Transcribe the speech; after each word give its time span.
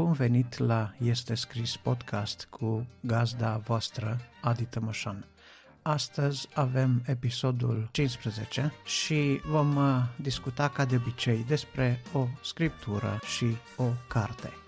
Bun 0.00 0.12
venit 0.12 0.58
la 0.58 0.94
Este 0.98 1.34
Scris 1.34 1.76
podcast 1.76 2.46
cu 2.50 2.86
gazda 3.00 3.56
voastră, 3.56 4.20
Adi 4.42 4.64
Tămășan. 4.64 5.24
Astăzi 5.82 6.48
avem 6.54 7.02
episodul 7.06 7.88
15 7.92 8.72
și 8.84 9.40
vom 9.44 9.76
uh, 9.76 10.02
discuta 10.16 10.68
ca 10.68 10.84
de 10.84 10.96
obicei 10.96 11.44
despre 11.48 12.00
o 12.12 12.26
scriptură 12.42 13.18
și 13.36 13.46
o 13.76 13.86
carte. 14.08 14.59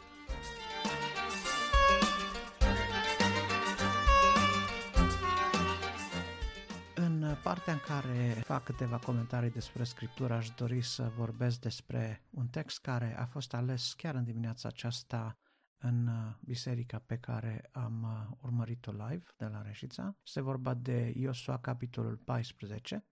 Partea 7.53 7.73
în 7.73 7.79
care 7.79 8.43
fac 8.45 8.65
câteva 8.65 8.99
comentarii 8.99 9.51
despre 9.51 9.85
scriptură, 9.85 10.35
aș 10.35 10.51
dori 10.51 10.83
să 10.83 11.13
vorbesc 11.17 11.61
despre 11.61 12.23
un 12.31 12.47
text 12.49 12.81
care 12.81 13.19
a 13.19 13.27
fost 13.27 13.55
ales 13.55 13.93
chiar 13.93 14.15
în 14.15 14.25
dimineața 14.25 14.69
aceasta 14.69 15.39
în 15.79 16.07
uh, 16.07 16.35
biserica 16.41 16.99
pe 16.99 17.19
care 17.19 17.69
am 17.73 18.03
uh, 18.03 18.37
urmărit-o 18.41 18.91
live 18.91 19.25
de 19.37 19.45
la 19.45 19.63
Reșița. 19.63 20.17
Se 20.23 20.41
vorba 20.41 20.75
de 20.75 21.13
Iosua, 21.17 21.59
capitolul 21.59 22.17
14, 22.17 23.07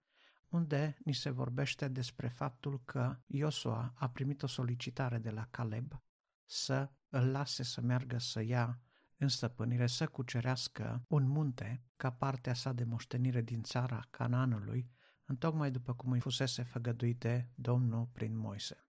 unde 0.48 0.96
ni 1.04 1.14
se 1.14 1.30
vorbește 1.30 1.88
despre 1.88 2.28
faptul 2.28 2.82
că 2.84 3.16
Iosua 3.26 3.92
a 3.95 4.09
primit 4.09 4.42
o 4.42 4.46
solicitare 4.46 5.18
de 5.18 5.30
la 5.30 5.46
Caleb 5.50 6.02
să 6.45 6.90
îl 7.09 7.30
lase 7.30 7.62
să 7.62 7.80
meargă 7.80 8.18
să 8.18 8.42
ia 8.42 8.80
în 9.20 9.29
stăpânire, 9.29 9.87
să 9.87 10.06
cucerească 10.06 11.05
un 11.09 11.29
munte 11.29 11.83
ca 11.97 12.10
partea 12.10 12.55
sa 12.55 12.73
de 12.73 12.84
moștenire 12.84 13.41
din 13.41 13.62
țara 13.62 14.06
Canaanului, 14.10 14.91
întocmai 15.24 15.71
după 15.71 15.95
cum 15.95 16.10
îi 16.10 16.21
fusese 16.21 16.62
făgăduite 16.62 17.51
Domnul 17.54 18.09
prin 18.12 18.37
Moise. 18.37 18.85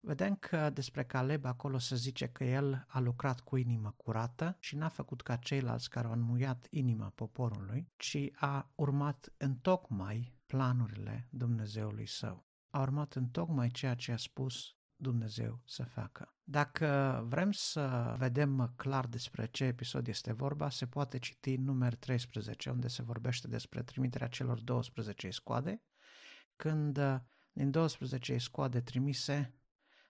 Vedem 0.00 0.34
că 0.36 0.70
despre 0.70 1.04
Caleb 1.04 1.44
acolo 1.44 1.78
se 1.78 1.96
zice 1.96 2.26
că 2.28 2.44
el 2.44 2.84
a 2.88 3.00
lucrat 3.00 3.40
cu 3.40 3.56
inimă 3.56 3.94
curată 3.96 4.56
și 4.58 4.76
n-a 4.76 4.88
făcut 4.88 5.22
ca 5.22 5.36
ceilalți 5.36 5.90
care 5.90 6.06
au 6.06 6.12
înmuiat 6.12 6.66
inima 6.70 7.08
poporului, 7.08 7.92
ci 7.96 8.18
a 8.34 8.72
urmat 8.74 9.32
în 9.36 9.56
tocmai 9.56 10.36
planurile 10.46 11.28
Dumnezeului 11.30 12.06
său. 12.06 12.46
A 12.70 12.80
urmat 12.80 13.14
în 13.14 13.28
tocmai 13.28 13.68
ceea 13.68 13.94
ce 13.94 14.12
a 14.12 14.16
spus 14.16 14.77
Dumnezeu 15.00 15.62
să 15.64 15.84
facă. 15.84 16.34
Dacă 16.42 17.20
vrem 17.28 17.52
să 17.52 18.14
vedem 18.18 18.72
clar 18.76 19.06
despre 19.06 19.46
ce 19.46 19.64
episod 19.64 20.06
este 20.06 20.32
vorba, 20.32 20.70
se 20.70 20.86
poate 20.86 21.18
citi 21.18 21.56
numer 21.56 21.94
13, 21.94 22.70
unde 22.70 22.88
se 22.88 23.02
vorbește 23.02 23.48
despre 23.48 23.82
trimiterea 23.82 24.28
celor 24.28 24.60
12 24.60 25.30
scoade, 25.30 25.82
când 26.56 27.00
din 27.52 27.70
12 27.70 28.38
scoade 28.38 28.80
trimise, 28.80 29.58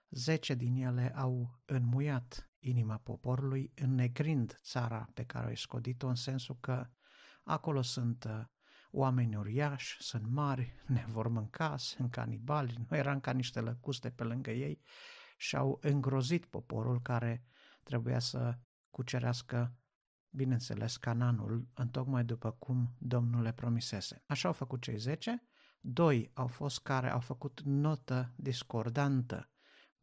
Zece 0.09 0.53
din 0.53 0.75
ele 0.75 1.15
au 1.15 1.59
înmuiat 1.65 2.51
inima 2.59 2.97
poporului, 2.97 3.71
înnegrind 3.75 4.59
țara 4.63 5.09
pe 5.13 5.23
care 5.23 5.47
au 5.47 5.55
scodit-o, 5.55 6.07
în 6.07 6.15
sensul 6.15 6.57
că 6.59 6.89
acolo 7.43 7.81
sunt 7.81 8.23
uh, 8.23 8.41
oameni 8.91 9.35
uriași, 9.35 10.03
sunt 10.03 10.27
mari, 10.27 10.73
ne 10.87 11.05
vor 11.07 11.27
mânca, 11.27 11.77
sunt 11.77 12.11
canibali, 12.11 12.85
nu 12.89 12.97
eram 12.97 13.19
ca 13.19 13.31
niște 13.31 13.59
lăcuste 13.59 14.09
pe 14.09 14.23
lângă 14.23 14.51
ei 14.51 14.81
și 15.37 15.55
au 15.55 15.79
îngrozit 15.81 16.45
poporul 16.45 17.01
care 17.01 17.43
trebuia 17.83 18.19
să 18.19 18.57
cucerească, 18.89 19.75
bineînțeles, 20.29 20.97
Cananul, 20.97 21.67
întocmai 21.73 22.23
după 22.23 22.51
cum 22.51 22.95
Domnul 22.97 23.41
le 23.41 23.53
promisese. 23.53 24.23
Așa 24.25 24.47
au 24.47 24.53
făcut 24.53 24.81
cei 24.81 24.97
zece, 24.97 25.43
doi 25.79 26.31
au 26.33 26.47
fost 26.47 26.81
care 26.81 27.11
au 27.11 27.19
făcut 27.19 27.61
notă 27.61 28.33
discordantă 28.35 29.49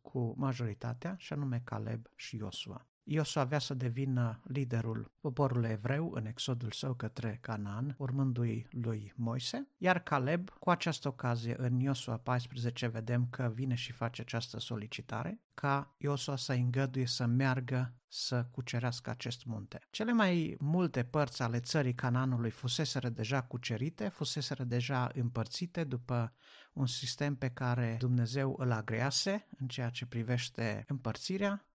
cu 0.00 0.34
majoritatea, 0.36 1.14
și 1.18 1.32
anume 1.32 1.60
Caleb 1.64 2.06
și 2.14 2.36
Iosua. 2.36 2.88
Iosua 3.08 3.42
avea 3.42 3.58
să 3.58 3.74
devină 3.74 4.40
liderul 4.44 5.12
poporului 5.20 5.70
evreu 5.70 6.12
în 6.14 6.26
exodul 6.26 6.70
său 6.70 6.94
către 6.94 7.38
Canaan, 7.40 7.94
urmându-i 7.98 8.66
lui 8.70 9.12
Moise, 9.16 9.68
iar 9.76 9.98
Caleb, 9.98 10.50
cu 10.50 10.70
această 10.70 11.08
ocazie, 11.08 11.54
în 11.58 11.80
Iosua 11.80 12.16
14, 12.16 12.86
vedem 12.86 13.26
că 13.30 13.52
vine 13.54 13.74
și 13.74 13.92
face 13.92 14.20
această 14.20 14.58
solicitare, 14.58 15.40
ca 15.54 15.94
Iosua 15.98 16.36
să 16.36 16.52
îngăduie 16.52 17.06
să 17.06 17.26
meargă 17.26 17.94
să 18.08 18.46
cucerească 18.50 19.10
acest 19.10 19.44
munte. 19.44 19.80
Cele 19.90 20.12
mai 20.12 20.56
multe 20.58 21.04
părți 21.04 21.42
ale 21.42 21.60
țării 21.60 21.94
Cananului 21.94 22.50
fuseseră 22.50 23.08
deja 23.08 23.42
cucerite, 23.42 24.08
fuseseră 24.08 24.64
deja 24.64 25.10
împărțite 25.14 25.84
după 25.84 26.32
un 26.72 26.86
sistem 26.86 27.36
pe 27.36 27.48
care 27.48 27.96
Dumnezeu 27.98 28.56
îl 28.58 28.72
agrease 28.72 29.46
în 29.58 29.66
ceea 29.66 29.90
ce 29.90 30.06
privește 30.06 30.84
împărțirea, 30.88 31.66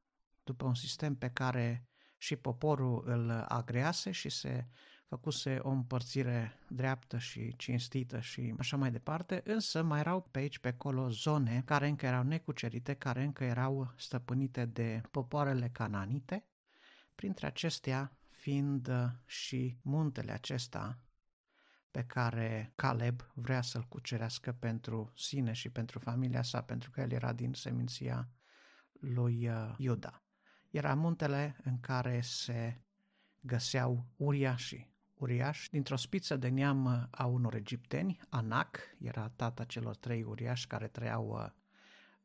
după 0.52 0.66
un 0.66 0.76
sistem 0.76 1.16
pe 1.16 1.30
care 1.30 1.86
și 2.18 2.36
poporul 2.36 3.04
îl 3.06 3.30
agrease 3.48 4.12
și 4.12 4.30
se 4.30 4.68
făcuse 5.06 5.58
o 5.62 5.70
împărțire 5.70 6.54
dreaptă 6.68 7.18
și 7.18 7.56
cinstită 7.56 8.20
și 8.20 8.54
așa 8.60 8.78
mai 8.78 8.92
departe, 8.92 9.42
însă 9.46 9.84
mai 9.84 10.00
erau 10.00 10.22
pe 10.22 10.40
aici, 10.40 10.60
pe 10.60 10.68
acolo, 10.68 11.10
zone 11.10 11.62
care 11.66 11.88
încă 11.88 12.06
erau 12.06 12.24
necucerite, 12.24 12.94
care 12.94 13.24
încă 13.24 13.44
erau 13.44 13.94
stăpânite 13.98 14.66
de 14.66 15.02
popoarele 15.12 15.70
cananite, 15.70 16.46
printre 17.16 17.46
acestea 17.46 18.18
fiind 18.30 18.90
și 19.26 19.78
muntele 19.82 20.32
acesta 20.32 21.00
pe 21.92 22.04
care 22.04 22.72
Caleb 22.76 23.22
vrea 23.34 23.62
să-l 23.62 23.84
cucerească 23.84 24.52
pentru 24.52 25.12
sine 25.16 25.52
și 25.52 25.70
pentru 25.70 26.00
familia 26.00 26.42
sa, 26.42 26.62
pentru 26.62 26.92
că 26.92 27.02
el 27.02 27.12
era 27.12 27.34
din 27.34 27.54
seminția 27.54 28.30
lui 28.92 29.50
uh, 29.50 29.74
Iuda. 29.78 30.24
Era 30.72 30.94
muntele 30.94 31.56
în 31.64 31.80
care 31.80 32.22
se 32.22 32.82
găseau 33.40 34.06
uriașii. 34.16 34.90
Uriași, 35.18 35.70
dintr-o 35.70 35.96
spiță 35.96 36.36
de 36.36 36.48
neam 36.48 37.08
a 37.12 37.26
unor 37.26 37.56
egipteni, 37.56 38.20
Anac 38.30 38.78
era 38.98 39.32
tata 39.36 39.64
celor 39.64 39.96
trei 39.96 40.24
uriași 40.24 40.68
care 40.68 40.88
trăiau 40.88 41.28
uh, 41.30 41.50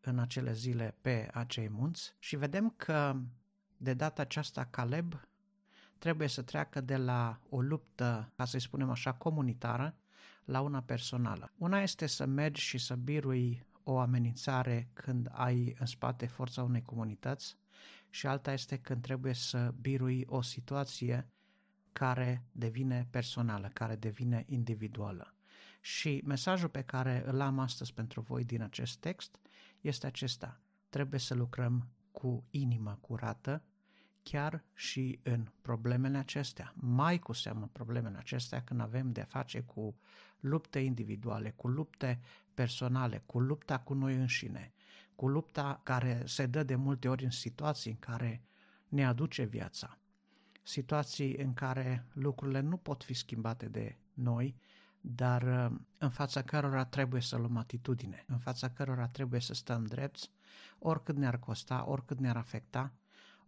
în 0.00 0.18
acele 0.18 0.52
zile 0.52 0.94
pe 1.00 1.28
acei 1.32 1.68
munți 1.68 2.14
și 2.18 2.36
vedem 2.36 2.74
că 2.76 3.16
de 3.76 3.94
data 3.94 4.22
aceasta 4.22 4.64
Caleb 4.64 5.28
trebuie 5.98 6.28
să 6.28 6.42
treacă 6.42 6.80
de 6.80 6.96
la 6.96 7.40
o 7.48 7.60
luptă, 7.60 8.32
ca 8.36 8.44
să-i 8.44 8.60
spunem 8.60 8.90
așa, 8.90 9.12
comunitară, 9.12 9.94
la 10.44 10.60
una 10.60 10.82
personală. 10.82 11.52
Una 11.58 11.82
este 11.82 12.06
să 12.06 12.26
mergi 12.26 12.60
și 12.60 12.78
să 12.78 12.94
birui 12.94 13.66
o 13.82 13.98
amenințare 13.98 14.88
când 14.92 15.28
ai 15.32 15.76
în 15.78 15.86
spate 15.86 16.26
forța 16.26 16.62
unei 16.62 16.82
comunități 16.82 17.56
și 18.10 18.26
alta 18.26 18.52
este 18.52 18.78
când 18.78 19.02
trebuie 19.02 19.32
să 19.32 19.74
birui 19.80 20.24
o 20.28 20.40
situație 20.40 21.28
care 21.92 22.44
devine 22.52 23.06
personală, 23.10 23.70
care 23.72 23.96
devine 23.96 24.44
individuală. 24.46 25.34
Și 25.80 26.22
mesajul 26.24 26.68
pe 26.68 26.82
care 26.82 27.22
îl 27.26 27.40
am 27.40 27.58
astăzi 27.58 27.92
pentru 27.92 28.20
voi 28.20 28.44
din 28.44 28.62
acest 28.62 28.98
text 28.98 29.38
este 29.80 30.06
acesta. 30.06 30.60
Trebuie 30.88 31.20
să 31.20 31.34
lucrăm 31.34 31.88
cu 32.10 32.44
inima 32.50 32.94
curată, 32.94 33.62
chiar 34.22 34.64
și 34.74 35.20
în 35.22 35.46
problemele 35.62 36.18
acestea. 36.18 36.72
Mai 36.76 37.18
cu 37.18 37.32
seamă 37.32 37.68
problemele 37.72 38.18
acestea 38.18 38.62
când 38.62 38.80
avem 38.80 39.12
de 39.12 39.22
face 39.22 39.60
cu 39.60 39.96
lupte 40.40 40.78
individuale, 40.78 41.50
cu 41.50 41.68
lupte 41.68 42.20
personale, 42.56 43.22
cu 43.26 43.40
lupta 43.40 43.78
cu 43.78 43.94
noi 43.94 44.14
înșine, 44.14 44.72
cu 45.14 45.28
lupta 45.28 45.80
care 45.82 46.22
se 46.26 46.46
dă 46.46 46.62
de 46.62 46.74
multe 46.74 47.08
ori 47.08 47.24
în 47.24 47.30
situații 47.30 47.90
în 47.90 47.98
care 47.98 48.42
ne 48.88 49.06
aduce 49.06 49.44
viața, 49.44 49.98
situații 50.62 51.36
în 51.36 51.54
care 51.54 52.06
lucrurile 52.12 52.60
nu 52.60 52.76
pot 52.76 53.04
fi 53.04 53.14
schimbate 53.14 53.68
de 53.68 53.96
noi, 54.14 54.56
dar 55.00 55.42
uh, 55.42 55.78
în 55.98 56.10
fața 56.10 56.42
cărora 56.42 56.84
trebuie 56.84 57.20
să 57.20 57.36
luăm 57.36 57.56
atitudine, 57.56 58.24
în 58.26 58.38
fața 58.38 58.70
cărora 58.70 59.08
trebuie 59.08 59.40
să 59.40 59.54
stăm 59.54 59.84
drepți, 59.84 60.30
oricât 60.78 61.16
ne-ar 61.16 61.38
costa, 61.38 61.84
oricât 61.88 62.18
ne-ar 62.18 62.36
afecta, 62.36 62.92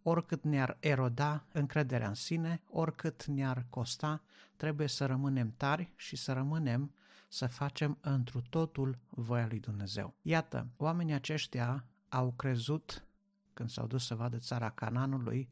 oricât 0.03 0.45
ne-ar 0.45 0.77
eroda 0.81 1.45
încrederea 1.53 2.09
în 2.09 2.15
sine, 2.15 2.63
oricât 2.71 3.25
ne-ar 3.25 3.67
costa, 3.71 4.23
trebuie 4.57 4.87
să 4.89 5.07
rămânem 5.07 5.55
tari 5.57 5.93
și 5.97 6.17
să 6.17 6.33
rămânem 6.33 6.93
să 7.29 7.47
facem 7.47 7.99
întru 8.01 8.41
totul 8.41 8.99
voia 9.09 9.47
lui 9.47 9.61
Dumnezeu. 9.61 10.15
Iată, 10.23 10.69
oamenii 10.77 11.15
aceștia 11.15 11.85
au 12.09 12.33
crezut, 12.33 13.07
când 13.55 13.69
s-au 13.69 13.87
dus 13.87 14.07
să 14.07 14.15
vadă 14.15 14.39
țara 14.39 14.71
Cananului, 14.71 15.49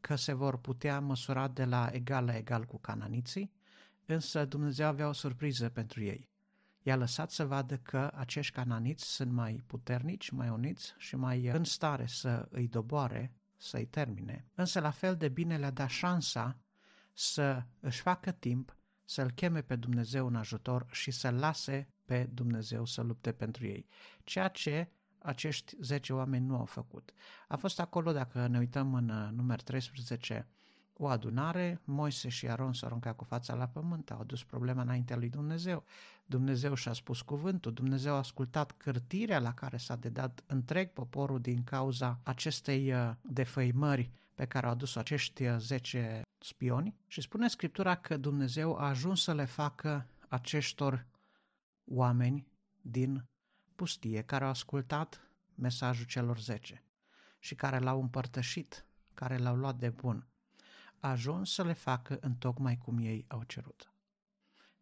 că 0.00 0.16
se 0.16 0.32
vor 0.32 0.58
putea 0.58 1.00
măsura 1.00 1.48
de 1.48 1.64
la 1.64 1.88
egal 1.92 2.24
la 2.24 2.36
egal 2.36 2.64
cu 2.64 2.78
cananiții, 2.78 3.52
însă 4.06 4.44
Dumnezeu 4.44 4.86
avea 4.86 5.08
o 5.08 5.12
surpriză 5.12 5.68
pentru 5.68 6.02
ei. 6.02 6.28
I-a 6.82 6.96
lăsat 6.96 7.30
să 7.30 7.46
vadă 7.46 7.76
că 7.76 8.10
acești 8.14 8.54
cananiți 8.54 9.04
sunt 9.04 9.32
mai 9.32 9.62
puternici, 9.66 10.30
mai 10.30 10.48
uniți 10.48 10.94
și 10.98 11.16
mai 11.16 11.46
în 11.46 11.64
stare 11.64 12.06
să 12.06 12.48
îi 12.50 12.68
doboare, 12.68 13.34
să-i 13.56 13.86
termine, 13.86 14.46
însă 14.54 14.80
la 14.80 14.90
fel 14.90 15.16
de 15.16 15.28
bine 15.28 15.56
le-a 15.56 15.70
dat 15.70 15.88
șansa 15.88 16.56
să 17.12 17.62
își 17.80 18.00
facă 18.00 18.30
timp 18.30 18.76
să-L 19.10 19.30
cheme 19.30 19.60
pe 19.60 19.76
Dumnezeu 19.76 20.26
în 20.26 20.36
ajutor 20.36 20.86
și 20.90 21.10
să 21.10 21.30
lase 21.30 21.88
pe 22.04 22.28
Dumnezeu 22.32 22.84
să 22.84 23.02
lupte 23.02 23.32
pentru 23.32 23.66
ei. 23.66 23.86
Ceea 24.24 24.48
ce 24.48 24.88
acești 25.18 25.76
10 25.80 26.12
oameni 26.12 26.46
nu 26.46 26.56
au 26.56 26.64
făcut. 26.64 27.12
A 27.48 27.56
fost 27.56 27.80
acolo, 27.80 28.12
dacă 28.12 28.46
ne 28.46 28.58
uităm 28.58 28.94
în 28.94 29.08
uh, 29.08 29.28
număr 29.32 29.60
13, 29.60 30.48
o 30.92 31.06
adunare, 31.06 31.80
Moise 31.84 32.28
și 32.28 32.48
Aron 32.48 32.72
s-au 32.72 32.88
aruncat 32.88 33.16
cu 33.16 33.24
fața 33.24 33.54
la 33.54 33.66
pământ, 33.66 34.10
au 34.10 34.20
adus 34.20 34.44
problema 34.44 34.82
înaintea 34.82 35.16
lui 35.16 35.28
Dumnezeu. 35.28 35.84
Dumnezeu 36.26 36.74
și-a 36.74 36.92
spus 36.92 37.20
cuvântul, 37.20 37.72
Dumnezeu 37.72 38.14
a 38.14 38.18
ascultat 38.18 38.72
cârtirea 38.72 39.38
la 39.38 39.54
care 39.54 39.76
s-a 39.76 39.96
dedat 39.96 40.44
întreg 40.46 40.92
poporul 40.92 41.40
din 41.40 41.64
cauza 41.64 42.20
acestei 42.22 42.92
uh, 42.92 43.10
defăimări 43.22 44.10
pe 44.40 44.46
care 44.46 44.66
au 44.66 44.72
adus 44.72 44.96
acești 44.96 45.56
10 45.56 46.16
uh, 46.16 46.22
spioni 46.38 46.96
și 47.06 47.20
spune 47.20 47.48
Scriptura 47.48 47.94
că 47.94 48.16
Dumnezeu 48.16 48.76
a 48.76 48.88
ajuns 48.88 49.22
să 49.22 49.34
le 49.34 49.44
facă 49.44 50.06
aceștor 50.28 51.06
oameni 51.84 52.46
din 52.80 53.28
pustie 53.74 54.22
care 54.22 54.44
au 54.44 54.50
ascultat 54.50 55.30
mesajul 55.54 56.06
celor 56.06 56.38
10 56.38 56.84
și 57.38 57.54
care 57.54 57.78
l-au 57.78 58.00
împărtășit, 58.00 58.86
care 59.14 59.36
l-au 59.36 59.56
luat 59.56 59.76
de 59.78 59.88
bun, 59.88 60.26
a 61.00 61.08
ajuns 61.10 61.52
să 61.52 61.64
le 61.64 61.72
facă 61.72 62.18
în 62.20 62.34
tocmai 62.34 62.78
cum 62.78 62.98
ei 62.98 63.24
au 63.28 63.42
cerut. 63.42 63.92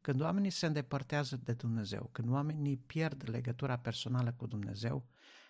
Când 0.00 0.20
oamenii 0.20 0.50
se 0.50 0.66
îndepărtează 0.66 1.36
de 1.36 1.52
Dumnezeu, 1.52 2.08
când 2.12 2.28
oamenii 2.28 2.76
pierd 2.76 3.28
legătura 3.28 3.78
personală 3.78 4.32
cu 4.32 4.46
Dumnezeu, 4.46 5.06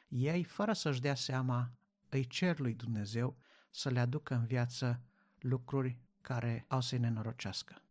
ei, 0.08 0.44
fără 0.44 0.72
să-și 0.72 1.00
dea 1.00 1.14
seama, 1.14 1.72
îi 2.08 2.26
cer 2.26 2.58
lui 2.58 2.74
Dumnezeu 2.74 3.36
să 3.70 3.90
le 3.90 4.00
aducă 4.00 4.34
în 4.34 4.46
viață 4.46 5.02
lucruri 5.38 5.98
care 6.20 6.64
au 6.68 6.80
să-i 6.80 6.98
nenorocească. 6.98 7.82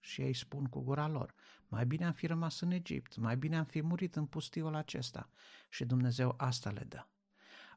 Și 0.00 0.20
ei 0.20 0.34
spun 0.34 0.64
cu 0.64 0.80
gura 0.80 1.08
lor, 1.08 1.34
mai 1.68 1.86
bine 1.86 2.06
am 2.06 2.12
fi 2.12 2.26
rămas 2.26 2.60
în 2.60 2.70
Egipt, 2.70 3.16
mai 3.16 3.36
bine 3.36 3.58
am 3.58 3.64
fi 3.64 3.82
murit 3.82 4.16
în 4.16 4.26
pustiul 4.26 4.74
acesta. 4.74 5.30
Și 5.68 5.84
Dumnezeu 5.84 6.34
asta 6.38 6.70
le 6.70 6.84
dă 6.88 7.06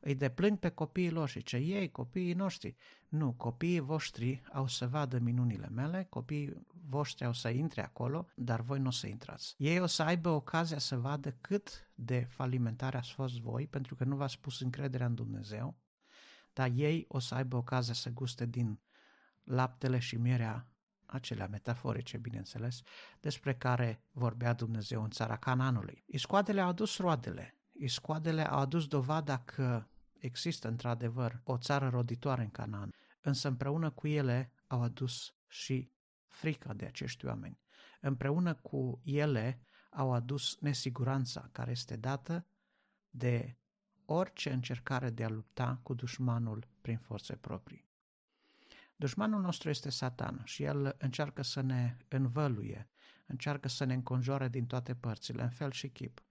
îi 0.04 0.16
deplâng 0.16 0.58
pe 0.58 0.70
copiii 0.70 1.10
lor 1.10 1.30
și 1.30 1.44
ce 1.44 1.58
ei, 1.58 1.92
copiii 1.92 2.34
noștri. 2.34 2.76
Nu, 3.08 3.32
copiii 3.32 3.80
voștri 3.80 4.42
au 4.52 4.68
să 4.68 4.88
vadă 4.88 5.20
minunile 5.20 5.70
mele, 5.70 6.06
copiii 6.10 6.66
voștri 6.90 7.26
au 7.26 7.34
să 7.34 7.50
intre 7.50 7.84
acolo, 7.84 8.28
dar 8.36 8.62
voi 8.62 8.80
nu 8.80 8.88
o 8.88 8.92
să 8.92 9.08
intrați. 9.08 9.56
Ei 9.58 9.80
o 9.80 9.86
să 9.86 10.04
aibă 10.04 10.30
ocazia 10.30 10.78
să 10.78 10.98
vadă 10.98 11.32
cât 11.42 11.92
de 11.96 12.28
falimentare 12.30 12.98
ați 12.98 13.12
fost 13.12 13.40
voi, 13.40 13.68
pentru 13.68 13.96
că 13.96 14.04
nu 14.04 14.16
v-ați 14.16 14.40
pus 14.40 14.60
încrederea 14.60 15.06
în 15.06 15.16
Dumnezeu, 15.16 15.76
dar 16.54 16.72
ei 16.74 17.06
o 17.08 17.20
să 17.20 17.36
aibă 17.36 17.58
ocazia 17.58 17.94
să 17.94 18.10
guste 18.10 18.46
din 18.46 18.80
laptele 19.44 20.00
și 20.00 20.16
mierea 20.16 20.68
acelea 21.06 21.48
metaforice, 21.48 22.18
bineînțeles, 22.18 22.82
despre 23.20 23.56
care 23.56 24.04
vorbea 24.12 24.54
Dumnezeu 24.54 25.04
în 25.04 25.10
țara 25.10 25.38
Cananului. 25.38 26.04
Iscoadele 26.08 26.62
au 26.62 26.68
adus 26.68 26.98
roadele, 26.98 27.58
iscoadele 27.72 28.48
au 28.48 28.60
adus 28.60 28.88
dovada 28.88 29.40
că 29.40 29.88
există 30.14 30.68
într-adevăr 30.68 31.42
o 31.44 31.58
țară 31.58 31.90
roditoare 31.90 32.42
în 32.42 32.50
Canaan, 32.50 32.94
însă 33.22 33.48
împreună 33.48 33.90
cu 33.90 34.08
ele 34.08 34.52
au 34.68 34.82
adus 34.82 35.36
și 35.48 35.92
frica 36.28 36.74
de 36.74 36.86
acești 36.86 37.26
oameni. 37.26 37.60
Împreună 38.02 38.54
cu 38.54 39.02
ele 39.04 39.62
au 39.90 40.14
adus 40.14 40.58
nesiguranța 40.60 41.50
care 41.52 41.72
este 41.72 41.96
dată 41.96 42.46
de 43.10 43.58
orice 44.06 44.52
încercare 44.52 45.10
de 45.10 45.24
a 45.24 45.30
lupta 45.30 45.80
cu 45.84 45.94
dușmanul 45.94 46.68
prin 46.82 46.98
forțe 46.98 47.36
proprii. 47.36 47.86
Dușmanul 48.96 49.42
nostru 49.42 49.70
este 49.70 49.90
Satan 49.90 50.42
și 50.44 50.64
el 50.64 50.96
încearcă 50.98 51.42
să 51.42 51.62
ne 51.62 51.98
învăluie, 52.08 52.90
încearcă 53.26 53.68
să 53.68 53.84
ne 53.84 53.94
înconjoare 53.94 54.50
din 54.50 54.66
toate 54.66 54.96
părțile, 54.96 55.44
în 55.44 55.50
fel 55.50 55.72
și 55.72 55.90
chip 55.90 56.22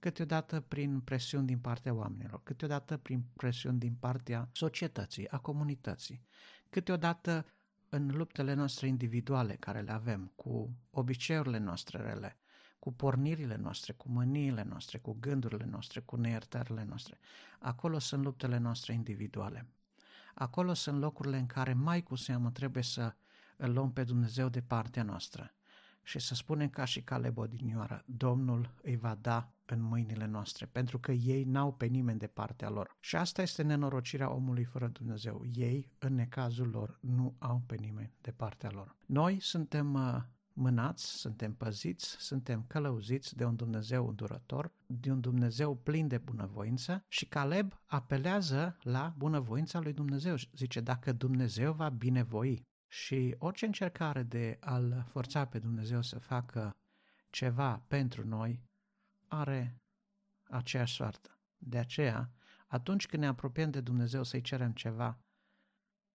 câteodată 0.00 0.60
prin 0.60 1.00
presiuni 1.00 1.46
din 1.46 1.58
partea 1.58 1.94
oamenilor, 1.94 2.42
câteodată 2.42 2.96
prin 2.96 3.24
presiuni 3.36 3.78
din 3.78 3.94
partea 3.94 4.48
societății, 4.52 5.28
a 5.28 5.38
comunității, 5.38 6.24
câteodată 6.70 7.46
în 7.88 8.10
luptele 8.16 8.54
noastre 8.54 8.86
individuale 8.86 9.56
care 9.56 9.80
le 9.80 9.92
avem, 9.92 10.32
cu 10.36 10.76
obiceiurile 10.90 11.58
noastre 11.58 12.02
rele, 12.02 12.39
cu 12.80 12.92
pornirile 12.92 13.56
noastre, 13.56 13.92
cu 13.92 14.08
mâniile 14.08 14.62
noastre, 14.62 14.98
cu 14.98 15.16
gândurile 15.20 15.64
noastre, 15.64 16.00
cu 16.00 16.16
neiertările 16.16 16.84
noastre. 16.84 17.18
Acolo 17.58 17.98
sunt 17.98 18.24
luptele 18.24 18.58
noastre 18.58 18.92
individuale. 18.92 19.66
Acolo 20.34 20.74
sunt 20.74 21.00
locurile 21.00 21.38
în 21.38 21.46
care 21.46 21.72
mai 21.72 22.02
cu 22.02 22.14
seamă 22.14 22.50
trebuie 22.50 22.82
să 22.82 23.14
îl 23.56 23.72
luăm 23.72 23.92
pe 23.92 24.04
Dumnezeu 24.04 24.48
de 24.48 24.60
partea 24.60 25.02
noastră 25.02 25.54
și 26.02 26.18
să 26.18 26.34
spunem 26.34 26.68
ca 26.68 26.84
și 26.84 27.02
Caleb 27.02 27.38
odinioară, 27.38 28.02
Domnul 28.06 28.74
îi 28.82 28.96
va 28.96 29.18
da 29.20 29.52
în 29.64 29.80
mâinile 29.82 30.26
noastre, 30.26 30.66
pentru 30.66 30.98
că 30.98 31.12
ei 31.12 31.44
n-au 31.44 31.72
pe 31.72 31.86
nimeni 31.86 32.18
de 32.18 32.26
partea 32.26 32.68
lor. 32.68 32.96
Și 33.00 33.16
asta 33.16 33.42
este 33.42 33.62
nenorocirea 33.62 34.32
omului 34.32 34.64
fără 34.64 34.86
Dumnezeu. 34.86 35.44
Ei, 35.54 35.90
în 35.98 36.14
necazul 36.14 36.68
lor, 36.68 36.98
nu 37.00 37.34
au 37.38 37.62
pe 37.66 37.76
nimeni 37.76 38.12
de 38.20 38.30
partea 38.30 38.70
lor. 38.70 38.96
Noi 39.06 39.40
suntem 39.40 39.94
uh, 39.94 40.22
mânați, 40.52 41.04
suntem 41.04 41.54
păziți, 41.54 42.16
suntem 42.18 42.64
călăuziți 42.66 43.36
de 43.36 43.44
un 43.44 43.56
Dumnezeu 43.56 44.08
îndurător, 44.08 44.72
de 44.86 45.10
un 45.10 45.20
Dumnezeu 45.20 45.76
plin 45.76 46.08
de 46.08 46.18
bunăvoință 46.18 47.04
și 47.08 47.26
Caleb 47.26 47.72
apelează 47.86 48.76
la 48.82 49.14
bunăvoința 49.16 49.80
lui 49.80 49.92
Dumnezeu. 49.92 50.36
Zice, 50.52 50.80
dacă 50.80 51.12
Dumnezeu 51.12 51.72
va 51.72 51.88
binevoi 51.88 52.62
și 52.86 53.34
orice 53.38 53.66
încercare 53.66 54.22
de 54.22 54.56
a-L 54.60 55.04
forța 55.08 55.44
pe 55.44 55.58
Dumnezeu 55.58 56.02
să 56.02 56.18
facă 56.18 56.76
ceva 57.30 57.82
pentru 57.88 58.26
noi 58.26 58.62
are 59.28 59.80
aceeași 60.42 60.94
soartă. 60.94 61.38
De 61.58 61.78
aceea, 61.78 62.30
atunci 62.66 63.06
când 63.06 63.22
ne 63.22 63.28
apropiem 63.28 63.70
de 63.70 63.80
Dumnezeu 63.80 64.22
să-i 64.22 64.40
cerem 64.40 64.72
ceva, 64.72 65.18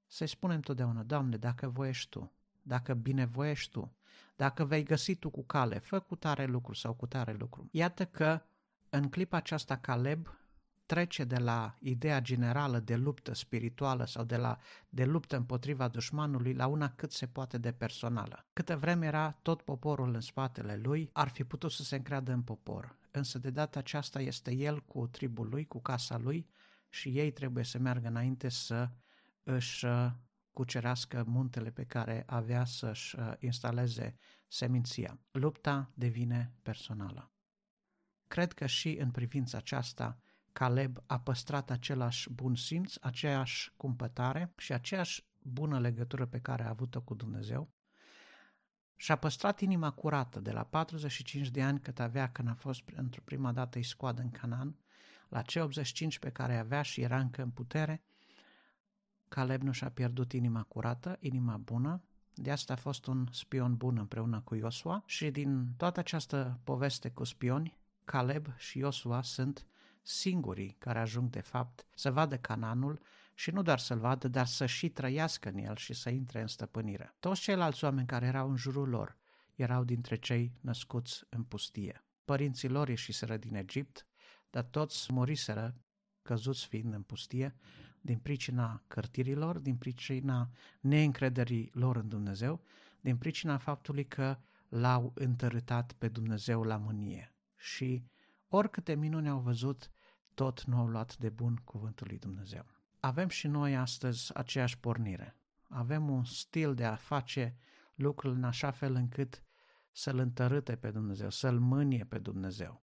să-i 0.08 0.28
spunem 0.28 0.60
totdeauna, 0.60 1.04
Doamne, 1.04 1.38
dacă 1.38 1.70
voiești 1.70 2.10
Tu, 2.10 2.35
dacă 2.68 2.94
binevoiești 2.94 3.72
Tu, 3.72 3.96
dacă 4.36 4.66
vei 4.66 4.84
găsi 4.84 5.16
Tu 5.16 5.30
cu 5.30 5.44
cale, 5.44 5.80
fă 5.80 6.00
cu 6.00 6.16
tare 6.16 6.46
lucru 6.46 6.74
sau 6.74 6.94
cu 6.94 7.06
tare 7.06 7.36
lucru. 7.40 7.68
Iată 7.72 8.06
că 8.06 8.42
în 8.90 9.10
clipa 9.10 9.38
aceasta 9.38 9.78
Caleb 9.78 10.28
trece 10.86 11.24
de 11.24 11.38
la 11.38 11.76
ideea 11.80 12.22
generală 12.22 12.80
de 12.80 12.96
luptă 12.96 13.34
spirituală 13.34 14.06
sau 14.06 14.24
de, 14.24 14.38
la, 14.38 14.58
de 14.90 15.06
luptă 15.06 15.36
împotriva 15.36 15.88
dușmanului 15.88 16.54
la 16.54 16.68
una 16.68 16.90
cât 16.90 17.12
se 17.12 17.28
poate 17.28 17.58
de 17.58 17.72
personală. 17.72 18.46
Câte 18.54 18.76
vreme 18.76 19.06
era 19.06 19.32
tot 19.42 19.62
poporul 19.62 20.14
în 20.14 20.22
spatele 20.22 20.80
lui, 20.84 21.10
ar 21.14 21.28
fi 21.28 21.44
putut 21.44 21.72
să 21.72 21.84
se 21.84 21.96
încreadă 21.96 22.32
în 22.32 22.42
popor. 22.42 22.98
Însă 23.12 23.40
de 23.40 23.50
data 23.50 23.80
aceasta 23.80 24.22
este 24.22 24.54
el 24.54 24.82
cu 24.82 25.08
tribul 25.08 25.50
lui, 25.50 25.66
cu 25.66 25.82
casa 25.82 26.18
lui 26.18 26.48
și 26.90 27.10
ei 27.10 27.32
trebuie 27.32 27.64
să 27.64 27.78
meargă 27.78 28.08
înainte 28.08 28.50
să 28.50 28.90
își 29.44 29.86
uh, 29.86 30.12
cucerească 30.56 31.24
muntele 31.28 31.72
pe 31.72 31.84
care 31.84 32.24
avea 32.26 32.66
să-și 32.66 33.20
uh, 33.20 33.34
instaleze 33.40 34.16
seminția. 34.48 35.20
Lupta 35.32 35.92
devine 35.94 36.54
personală. 36.62 37.32
Cred 38.28 38.54
că 38.54 38.66
și 38.66 38.98
în 39.00 39.12
privința 39.12 39.58
aceasta 39.58 40.20
Caleb 40.52 40.98
a 41.06 41.20
păstrat 41.20 41.72
același 41.72 42.30
bun 42.30 42.56
simț, 42.56 42.96
aceeași 43.02 43.74
cumpătare 43.78 44.54
și 44.58 44.74
aceeași 44.74 45.26
bună 45.40 45.80
legătură 45.80 46.26
pe 46.26 46.40
care 46.40 46.64
a 46.64 46.70
avut-o 46.70 47.02
cu 47.02 47.14
Dumnezeu 47.14 47.70
și 48.96 49.12
a 49.12 49.16
păstrat 49.16 49.60
inima 49.60 49.92
curată 49.92 50.40
de 50.40 50.52
la 50.52 50.64
45 50.64 51.50
de 51.50 51.64
ani 51.64 51.80
cât 51.80 52.00
avea 52.00 52.32
când 52.32 52.48
a 52.48 52.54
fost 52.54 52.82
pentru 52.82 53.22
prima 53.22 53.52
dată 53.52 53.80
iscoadă 53.80 54.22
în 54.22 54.32
Canaan, 54.32 54.76
la 55.30 55.42
cei 55.42 55.62
85 55.62 56.20
pe 56.20 56.30
care 56.30 56.58
avea 56.58 56.82
și 56.82 57.02
era 57.02 57.20
încă 57.20 57.42
în 57.42 57.50
putere, 57.50 58.04
Caleb 59.28 59.62
nu 59.62 59.72
și-a 59.72 59.90
pierdut 59.90 60.34
inima 60.34 60.64
curată, 60.64 61.18
inima 61.20 61.58
bună, 61.58 62.04
de 62.34 62.52
asta 62.52 62.74
a 62.74 62.76
fost 62.76 63.06
un 63.06 63.28
spion 63.32 63.76
bun 63.76 63.98
împreună 63.98 64.42
cu 64.42 64.56
Iosua 64.56 65.04
și 65.06 65.30
din 65.30 65.68
toată 65.78 66.00
această 66.00 66.60
poveste 66.64 67.10
cu 67.10 67.24
spioni, 67.24 67.78
Caleb 68.04 68.48
și 68.58 68.78
Iosua 68.78 69.22
sunt 69.22 69.66
singurii 70.02 70.76
care 70.80 71.00
ajung 71.00 71.30
de 71.30 71.42
fapt 71.42 71.86
să 71.96 72.12
vadă 72.12 72.38
Cananul 72.38 73.00
și 73.34 73.52
nu 73.52 73.62
doar 73.62 73.80
să-l 73.80 74.00
vadă, 74.00 74.28
dar 74.28 74.46
să 74.46 74.66
și 74.66 74.90
trăiască 74.90 75.50
în 75.50 75.58
el 75.58 75.76
și 75.76 75.94
să 75.94 76.10
intre 76.10 76.42
în 76.42 76.48
stăpânire. 76.48 77.16
Toți 77.20 77.42
ceilalți 77.42 77.84
oameni 77.84 78.08
care 78.08 78.26
erau 78.26 78.50
în 78.50 78.56
jurul 78.56 78.90
lor 78.90 79.18
erau 79.56 79.84
dintre 79.84 80.16
cei 80.16 80.58
născuți 80.62 81.24
în 81.30 81.44
pustie. 81.44 82.04
Părinții 82.26 82.70
lor 82.70 82.90
ieșiseră 82.90 83.38
din 83.38 83.56
Egipt, 83.56 84.08
dar 84.50 84.64
toți 84.64 85.12
moriseră 85.12 85.76
căzuți 86.22 86.68
fiind 86.68 86.94
în 86.94 87.02
pustie 87.02 87.56
din 88.06 88.18
pricina 88.18 88.84
cărtirilor, 88.88 89.58
din 89.58 89.76
pricina 89.76 90.50
neîncrederii 90.80 91.70
lor 91.74 91.96
în 91.96 92.08
Dumnezeu, 92.08 92.62
din 93.02 93.18
pricina 93.18 93.58
faptului 93.58 94.06
că 94.06 94.38
l-au 94.70 95.12
întărâtat 95.16 95.94
pe 95.94 96.08
Dumnezeu 96.08 96.64
la 96.64 96.78
mânie. 96.78 97.36
Și 97.56 98.06
oricâte 98.48 98.96
minuni 98.96 99.30
au 99.30 99.40
văzut, 99.40 99.92
tot 100.34 100.64
nu 100.64 100.78
au 100.78 100.88
luat 100.88 101.18
de 101.18 101.30
bun 101.30 101.56
cuvântul 101.64 102.08
lui 102.08 102.18
Dumnezeu. 102.18 102.66
Avem 103.00 103.28
și 103.28 103.48
noi 103.48 103.76
astăzi 103.76 104.34
aceeași 104.34 104.80
pornire. 104.80 105.38
Avem 105.70 106.10
un 106.10 106.24
stil 106.24 106.76
de 106.76 106.86
a 106.86 106.96
face 106.96 107.56
lucrurile 107.96 108.40
în 108.40 108.46
așa 108.46 108.72
fel 108.72 108.94
încât 108.94 109.44
să-L 109.92 110.18
întărâte 110.18 110.76
pe 110.76 110.92
Dumnezeu, 110.92 111.30
să-L 111.30 111.60
mânie 111.60 112.06
pe 112.06 112.20
Dumnezeu. 112.20 112.84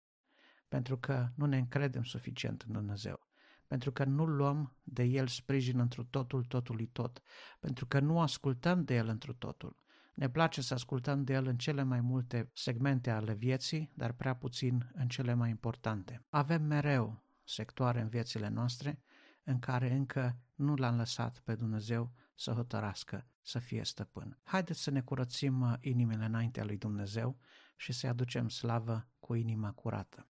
pentru 0.68 0.98
că 0.98 1.28
nu 1.34 1.46
ne 1.46 1.58
încredem 1.58 2.02
suficient 2.02 2.62
în 2.62 2.72
Dumnezeu, 2.72 3.29
pentru 3.70 3.92
că 3.92 4.04
nu 4.04 4.26
luăm 4.26 4.76
de 4.82 5.02
El 5.02 5.26
sprijin 5.26 5.78
întru 5.78 6.04
totul, 6.04 6.44
totului 6.44 6.86
tot, 6.86 7.22
pentru 7.60 7.86
că 7.86 8.00
nu 8.00 8.20
ascultăm 8.20 8.84
de 8.84 8.94
El 8.94 9.08
întru 9.08 9.32
totul. 9.32 9.76
Ne 10.14 10.28
place 10.28 10.60
să 10.60 10.74
ascultăm 10.74 11.24
de 11.24 11.32
El 11.32 11.46
în 11.46 11.56
cele 11.56 11.82
mai 11.82 12.00
multe 12.00 12.50
segmente 12.54 13.10
ale 13.10 13.34
vieții, 13.34 13.92
dar 13.94 14.12
prea 14.12 14.34
puțin 14.34 14.90
în 14.94 15.08
cele 15.08 15.34
mai 15.34 15.50
importante. 15.50 16.24
Avem 16.28 16.62
mereu 16.62 17.24
sectoare 17.44 18.00
în 18.00 18.08
viețile 18.08 18.48
noastre 18.48 19.02
în 19.44 19.58
care 19.58 19.92
încă 19.92 20.38
nu 20.54 20.74
l-am 20.74 20.96
lăsat 20.96 21.38
pe 21.38 21.54
Dumnezeu 21.54 22.12
să 22.34 22.52
hotărască 22.52 23.26
să 23.42 23.58
fie 23.58 23.84
stăpân. 23.84 24.40
Haideți 24.42 24.82
să 24.82 24.90
ne 24.90 25.00
curățim 25.00 25.60
uh, 25.60 25.74
inimile 25.80 26.24
înaintea 26.24 26.64
lui 26.64 26.76
Dumnezeu 26.76 27.38
și 27.76 27.92
să-i 27.92 28.08
aducem 28.08 28.48
slavă 28.48 29.08
cu 29.18 29.34
inima 29.34 29.72
curată. 29.72 30.28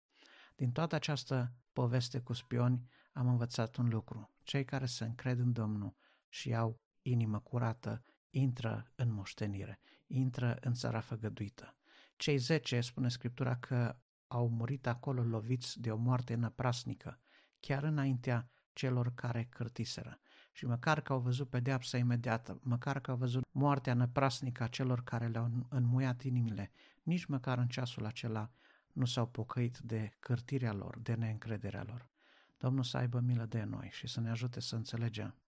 Din 0.56 0.72
toată 0.72 0.96
această 0.96 1.54
poveste 1.74 2.20
cu 2.20 2.34
spioni 2.34 2.90
am 3.18 3.28
învățat 3.28 3.76
un 3.76 3.88
lucru. 3.90 4.32
Cei 4.44 4.66
care 4.66 4.86
se 4.86 5.06
încred 5.06 5.40
în 5.40 5.52
Domnul 5.52 5.96
și 6.30 6.56
au 6.56 6.80
inimă 7.02 7.40
curată 7.40 8.04
intră 8.30 8.92
în 8.96 9.14
moștenire, 9.14 9.80
intră 10.08 10.58
în 10.62 10.74
țara 10.74 11.00
făgăduită. 11.00 11.76
Cei 12.16 12.38
zece, 12.38 12.82
spune 12.82 13.10
Scriptura, 13.10 13.56
că 13.56 13.96
au 14.28 14.50
murit 14.50 14.88
acolo 14.88 15.24
loviți 15.24 15.82
de 15.82 15.92
o 15.92 15.98
moarte 15.98 16.36
năprasnică, 16.36 17.20
chiar 17.60 17.84
înaintea 17.84 18.50
celor 18.74 19.14
care 19.14 19.44
cârtiseră. 19.44 20.20
Și 20.52 20.66
măcar 20.66 21.02
că 21.02 21.14
au 21.14 21.20
văzut 21.20 21.50
pedeapsa 21.50 21.98
imediată, 21.98 22.60
măcar 22.62 23.00
că 23.00 23.12
au 23.12 23.18
văzut 23.18 23.44
moartea 23.52 23.94
năprasnică 23.94 24.64
a 24.64 24.68
celor 24.68 25.04
care 25.04 25.28
le-au 25.28 25.68
înmuiat 25.70 26.22
inimile, 26.22 26.72
nici 27.04 27.26
măcar 27.26 27.58
în 27.58 27.68
ceasul 27.68 28.06
acela 28.06 28.52
nu 28.94 29.06
s-au 29.06 29.28
pocăit 29.28 29.78
de 29.78 30.12
cârtirea 30.20 30.74
lor, 30.74 31.00
de 31.00 31.14
neîncrederea 31.14 31.84
lor. 31.84 32.10
Domnul 32.58 32.84
să 32.84 32.98
aibă 32.98 33.20
milă 33.20 33.46
de 33.46 33.64
noi 33.64 33.90
și 33.92 34.08
să 34.08 34.20
ne 34.20 34.30
ajute 34.30 34.60
să 34.60 34.76
înțelegem 34.76 35.42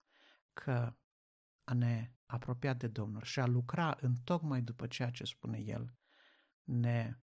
că 0.53 0.97
a 1.65 1.73
ne 1.75 2.13
apropia 2.27 2.75
de 2.75 2.89
Domnul 2.89 3.23
și 3.23 3.41
a 3.41 3.47
lucra 3.47 3.97
în 4.01 4.15
tocmai 4.25 4.63
după 4.63 4.87
ceea 4.87 5.11
ce 5.11 5.25
spune 5.25 5.59
El, 5.59 5.95
ne 6.63 7.19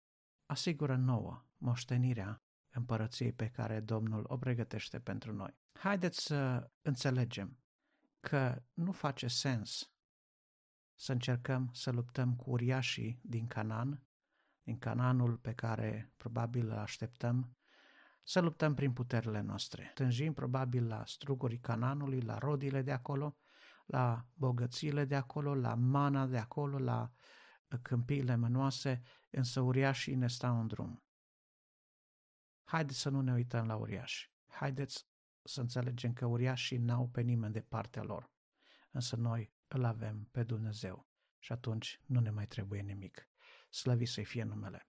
asigură 0.46 0.96
nouă 0.96 1.46
moștenirea 1.56 2.42
împărăției 2.70 3.32
pe 3.32 3.50
care 3.50 3.80
Domnul 3.80 4.24
o 4.28 4.36
pregătește 4.36 5.00
pentru 5.00 5.32
noi. 5.32 5.58
Haideți 5.72 6.22
să 6.22 6.70
înțelegem 6.82 7.58
că 8.20 8.62
nu 8.72 8.92
face 8.92 9.28
sens 9.28 9.94
să 10.94 11.12
încercăm 11.12 11.70
să 11.72 11.90
luptăm 11.90 12.36
cu 12.36 12.50
uriașii 12.50 13.20
din 13.22 13.46
Canaan, 13.46 14.02
din 14.62 14.78
Cananul 14.78 15.36
pe 15.36 15.52
care 15.52 16.12
probabil 16.16 16.66
îl 16.70 16.78
așteptăm, 16.78 17.56
să 18.24 18.40
luptăm 18.40 18.74
prin 18.74 18.92
puterile 18.92 19.40
noastre. 19.40 19.90
Tânjim 19.94 20.32
probabil 20.32 20.86
la 20.86 21.04
strugurii 21.06 21.58
Cananului, 21.58 22.20
la 22.20 22.38
rodile 22.38 22.82
de 22.82 22.92
acolo, 22.92 23.36
la 23.86 24.26
bogățiile 24.34 25.04
de 25.04 25.14
acolo, 25.14 25.54
la 25.54 25.74
mana 25.74 26.26
de 26.26 26.38
acolo, 26.38 26.78
la 26.78 27.12
câmpiile 27.82 28.34
mănoase, 28.34 29.02
însă 29.30 29.60
uriașii 29.60 30.14
ne 30.14 30.28
stau 30.28 30.60
în 30.60 30.66
drum. 30.66 31.02
Haideți 32.64 32.98
să 32.98 33.08
nu 33.08 33.20
ne 33.20 33.32
uităm 33.32 33.66
la 33.66 33.76
uriași. 33.76 34.32
Haideți 34.46 35.06
să 35.42 35.60
înțelegem 35.60 36.12
că 36.12 36.26
uriașii 36.26 36.78
n-au 36.78 37.08
pe 37.08 37.20
nimeni 37.20 37.52
de 37.52 37.60
partea 37.60 38.02
lor, 38.02 38.30
însă 38.90 39.16
noi 39.16 39.52
îl 39.66 39.84
avem 39.84 40.28
pe 40.30 40.42
Dumnezeu 40.42 41.08
și 41.38 41.52
atunci 41.52 42.00
nu 42.06 42.20
ne 42.20 42.30
mai 42.30 42.46
trebuie 42.46 42.80
nimic. 42.80 43.28
Slăvi 43.70 44.04
să-i 44.04 44.24
fie 44.24 44.42
numele. 44.42 44.88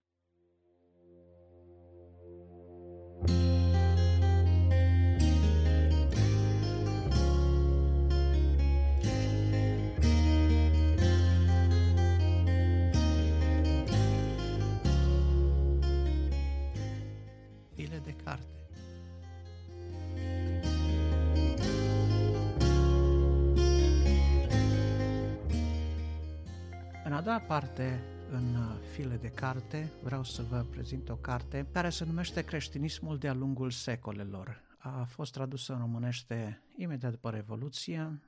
Doua 27.25 27.39
parte, 27.39 28.03
în 28.29 28.55
uh, 28.55 28.79
file 28.93 29.17
de 29.17 29.31
carte, 29.31 29.91
vreau 30.03 30.23
să 30.23 30.41
vă 30.43 30.63
prezint 30.63 31.09
o 31.09 31.15
carte 31.15 31.67
care 31.71 31.89
se 31.89 32.05
numește 32.05 32.45
Creștinismul 32.45 33.17
de-a 33.17 33.33
lungul 33.33 33.71
secolelor. 33.71 34.61
A 34.77 35.03
fost 35.03 35.31
tradusă 35.31 35.73
în 35.73 35.79
românește 35.79 36.63
imediat 36.75 37.11
după 37.11 37.29
Revoluție, 37.29 38.21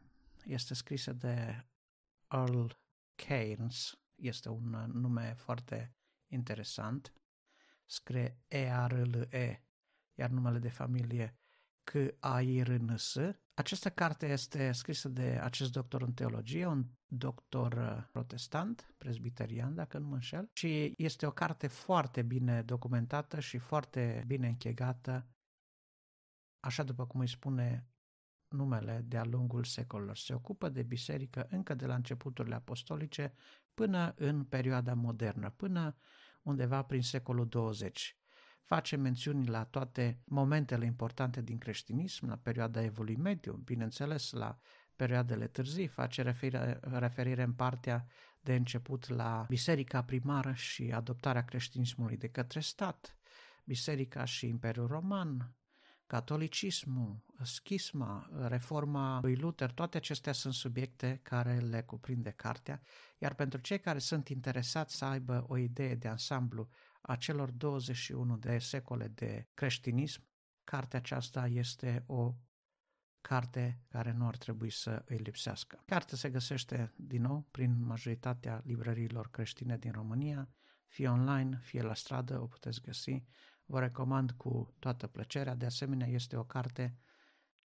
este 0.45 0.73
scrisă 0.73 1.13
de 1.13 1.65
Earl 2.27 2.65
Keynes, 3.15 3.99
este 4.15 4.49
un 4.49 4.73
uh, 4.73 4.93
nume 4.93 5.33
foarte 5.37 5.95
interesant, 6.27 7.13
scrie 7.85 8.37
E-A-R-L-E, 8.47 9.63
iar 10.13 10.29
numele 10.29 10.59
de 10.59 10.69
familie 10.69 11.37
C-A-I-R-N-S. 11.83 13.17
Această 13.57 13.89
carte 13.89 14.27
este 14.27 14.71
scrisă 14.71 15.09
de 15.09 15.39
acest 15.41 15.71
doctor 15.71 16.01
în 16.01 16.13
teologie, 16.13 16.65
un 16.65 16.85
doctor 17.05 17.73
uh, 17.73 18.03
protestant, 18.11 18.93
presbiterian, 18.97 19.75
dacă 19.75 19.97
nu 19.97 20.07
mă 20.07 20.13
înșel, 20.13 20.49
și 20.53 20.93
este 20.97 21.25
o 21.25 21.31
carte 21.31 21.67
foarte 21.67 22.21
bine 22.21 22.61
documentată 22.61 23.39
și 23.39 23.57
foarte 23.57 24.23
bine 24.27 24.47
închegată, 24.47 25.27
așa 26.59 26.83
după 26.83 27.05
cum 27.07 27.19
îi 27.19 27.27
spune 27.27 27.87
numele 28.47 29.03
de-a 29.05 29.23
lungul 29.23 29.63
secolelor. 29.63 30.17
Se 30.17 30.33
ocupă 30.33 30.69
de 30.69 30.83
biserică 30.83 31.47
încă 31.49 31.73
de 31.73 31.85
la 31.85 31.95
începuturile 31.95 32.55
apostolice 32.55 33.33
până 33.73 34.13
în 34.15 34.43
perioada 34.43 34.93
modernă, 34.93 35.49
până 35.49 35.95
undeva 36.41 36.83
prin 36.83 37.01
secolul 37.01 37.47
20 37.47 38.17
face 38.67 38.95
mențiuni 38.95 39.47
la 39.47 39.63
toate 39.63 40.19
momentele 40.25 40.86
importante 40.86 41.41
din 41.41 41.57
creștinism, 41.57 42.27
la 42.27 42.36
perioada 42.36 42.83
Evului 42.83 43.15
Mediu, 43.15 43.53
bineînțeles 43.53 44.31
la 44.31 44.57
perioadele 44.95 45.47
târzii, 45.47 45.88
face 45.88 46.21
referire, 46.21 46.79
referire 46.81 47.43
în 47.43 47.53
partea 47.53 48.05
de 48.41 48.55
început 48.55 49.07
la 49.07 49.45
biserica 49.50 50.03
primară 50.03 50.53
și 50.53 50.91
adoptarea 50.93 51.45
creștinismului 51.45 52.17
de 52.17 52.27
către 52.27 52.59
stat, 52.59 53.17
biserica 53.63 54.25
și 54.25 54.47
Imperiul 54.47 54.88
Roman, 54.88 55.55
catolicismul, 56.07 57.24
schisma, 57.41 58.29
reforma 58.47 59.19
lui 59.21 59.36
Luther, 59.36 59.71
toate 59.71 59.97
acestea 59.97 60.33
sunt 60.33 60.53
subiecte 60.53 61.19
care 61.24 61.57
le 61.57 61.81
cuprinde 61.81 62.29
cartea, 62.29 62.81
iar 63.17 63.33
pentru 63.33 63.59
cei 63.59 63.79
care 63.79 64.00
sunt 64.00 64.27
interesați 64.27 64.95
să 64.95 65.05
aibă 65.05 65.45
o 65.47 65.57
idee 65.57 65.95
de 65.95 66.07
ansamblu 66.07 66.69
a 67.01 67.15
celor 67.15 67.51
21 67.51 68.37
de 68.37 68.57
secole 68.57 69.07
de 69.07 69.47
creștinism, 69.53 70.27
cartea 70.63 70.99
aceasta 70.99 71.47
este 71.47 72.03
o 72.05 72.35
carte 73.21 73.81
care 73.89 74.11
nu 74.11 74.27
ar 74.27 74.37
trebui 74.37 74.69
să 74.69 75.03
îi 75.05 75.17
lipsească. 75.17 75.83
Cartea 75.85 76.17
se 76.17 76.29
găsește 76.29 76.93
din 76.95 77.21
nou 77.21 77.47
prin 77.51 77.85
majoritatea 77.85 78.61
librăriilor 78.65 79.29
creștine 79.29 79.77
din 79.77 79.91
România, 79.91 80.49
fie 80.87 81.09
online, 81.09 81.59
fie 81.61 81.81
la 81.81 81.93
stradă, 81.93 82.39
o 82.39 82.47
puteți 82.47 82.81
găsi. 82.81 83.23
Vă 83.65 83.79
recomand 83.79 84.31
cu 84.31 84.75
toată 84.79 85.07
plăcerea. 85.07 85.55
De 85.55 85.65
asemenea, 85.65 86.07
este 86.07 86.37
o 86.37 86.43
carte 86.43 86.97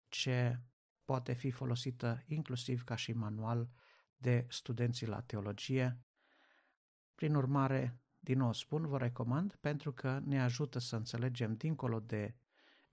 ce 0.07 0.59
poate 1.05 1.33
fi 1.33 1.51
folosită 1.51 2.23
inclusiv 2.25 2.83
ca 2.83 2.95
și 2.95 3.13
manual 3.13 3.69
de 4.17 4.45
studenții 4.49 5.07
la 5.07 5.21
teologie. 5.21 5.99
Prin 7.15 7.35
urmare, 7.35 8.00
din 8.23 8.37
nou 8.37 8.53
spun, 8.53 8.87
vă 8.87 8.97
recomand 8.97 9.57
pentru 9.59 9.91
că 9.91 10.19
ne 10.23 10.41
ajută 10.41 10.79
să 10.79 10.95
înțelegem 10.95 11.53
dincolo 11.53 11.99
de 11.99 12.35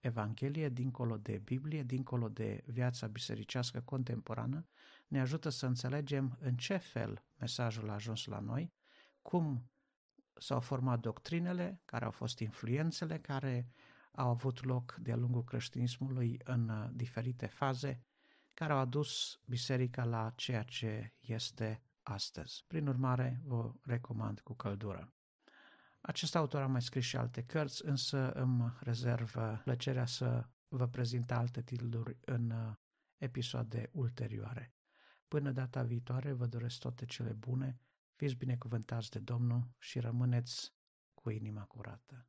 Evanghelie, 0.00 0.68
dincolo 0.68 1.16
de 1.16 1.38
Biblie, 1.38 1.82
dincolo 1.82 2.28
de 2.28 2.62
viața 2.66 3.06
bisericească 3.06 3.80
contemporană, 3.80 4.66
ne 5.08 5.20
ajută 5.20 5.48
să 5.48 5.66
înțelegem 5.66 6.36
în 6.40 6.56
ce 6.56 6.76
fel 6.76 7.24
mesajul 7.38 7.90
a 7.90 7.92
ajuns 7.92 8.24
la 8.24 8.38
noi, 8.38 8.72
cum 9.22 9.70
s-au 10.34 10.60
format 10.60 11.00
doctrinele, 11.00 11.80
care 11.84 12.04
au 12.04 12.10
fost 12.10 12.38
influențele 12.38 13.18
care 13.18 13.68
au 14.12 14.28
avut 14.28 14.64
loc 14.64 14.96
de-a 15.00 15.16
lungul 15.16 15.44
creștinismului 15.44 16.40
în 16.44 16.68
uh, 16.68 16.88
diferite 16.92 17.46
faze, 17.46 18.02
care 18.54 18.72
au 18.72 18.78
adus 18.78 19.40
biserica 19.44 20.04
la 20.04 20.32
ceea 20.36 20.62
ce 20.62 21.14
este 21.20 21.82
astăzi. 22.02 22.64
Prin 22.66 22.86
urmare, 22.86 23.40
vă 23.44 23.72
recomand 23.82 24.40
cu 24.40 24.54
căldură. 24.54 25.12
Acest 26.08 26.34
autor 26.34 26.62
a 26.62 26.66
mai 26.66 26.82
scris 26.82 27.04
și 27.04 27.16
alte 27.16 27.42
cărți, 27.42 27.84
însă 27.84 28.30
îmi 28.30 28.72
rezerv 28.80 29.34
plăcerea 29.64 30.06
să 30.06 30.48
vă 30.68 30.88
prezint 30.88 31.30
alte 31.30 31.62
titluri 31.62 32.18
în 32.20 32.50
uh, 32.50 32.72
episoade 33.16 33.90
ulterioare. 33.92 34.74
Până 35.26 35.50
data 35.50 35.82
viitoare, 35.82 36.32
vă 36.32 36.46
doresc 36.46 36.78
toate 36.78 37.04
cele 37.04 37.32
bune, 37.32 37.80
fiți 38.16 38.34
binecuvântați 38.34 39.10
de 39.10 39.18
Domnul 39.18 39.68
și 39.78 40.00
rămâneți 40.00 40.74
cu 41.14 41.30
inima 41.30 41.64
curată. 41.64 42.28